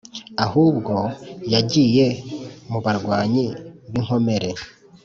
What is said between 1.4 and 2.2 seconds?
yagiye